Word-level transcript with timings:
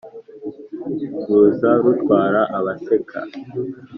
Ruza 1.27 1.69
rutwara 1.83 2.41
abaseka. 2.57 3.19